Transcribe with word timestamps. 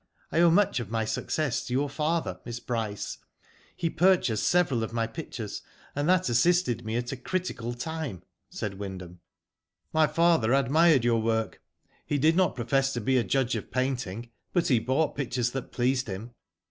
I 0.31 0.39
owe 0.39 0.49
much 0.49 0.79
of 0.79 0.89
my 0.89 1.05
success 1.05 1.63
to 1.67 1.73
your 1.73 1.87
father. 1.87 2.39
Miss 2.43 2.59
Bryce. 2.59 3.19
He 3.77 3.87
purchased 3.91 4.47
several 4.47 4.81
of 4.81 4.93
my 4.93 5.05
pictures, 5.05 5.61
and 5.95 6.09
that 6.09 6.27
assisted 6.27 6.83
me 6.83 6.95
at 6.95 7.11
a 7.11 7.15
critical 7.15 7.75
time," 7.75 8.23
said 8.49 8.79
Wyndham. 8.79 9.19
My 9.93 10.07
father 10.07 10.55
admired 10.55 11.03
your 11.03 11.21
work. 11.21 11.61
He 12.03 12.17
did 12.17 12.35
not 12.35 12.55
profess 12.55 12.91
to 12.93 12.99
be 12.99 13.17
a 13.17 13.23
judge 13.23 13.55
of 13.55 13.69
painting, 13.69 14.31
but 14.53 14.69
he 14.69 14.79
bought 14.79 15.15
pictures 15.15 15.51
that 15.51 15.71
pleased 15.71 16.07
him. 16.07 16.31